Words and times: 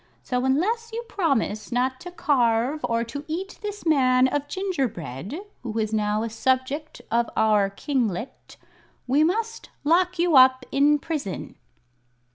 So, 0.23 0.45
unless 0.45 0.91
you 0.91 1.03
promise 1.07 1.71
not 1.71 1.99
to 1.99 2.09
carve 2.09 2.83
or 2.83 3.03
to 3.03 3.23
eat 3.27 3.59
this 3.61 3.85
man 3.85 4.27
of 4.27 4.47
gingerbread, 4.47 5.41
who 5.61 5.77
is 5.77 5.93
now 5.93 6.23
a 6.23 6.29
subject 6.31 7.03
of 7.11 7.29
our 7.37 7.69
kinglet, 7.69 8.57
we 9.05 9.23
must 9.23 9.69
lock 9.83 10.17
you 10.17 10.35
up 10.35 10.65
in 10.71 10.97
prison." 10.97 11.53